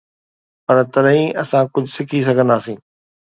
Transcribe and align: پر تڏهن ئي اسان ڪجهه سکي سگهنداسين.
پر 0.65 0.77
تڏهن 0.93 1.17
ئي 1.19 1.25
اسان 1.41 1.63
ڪجهه 1.75 1.93
سکي 1.97 2.19
سگهنداسين. 2.27 2.77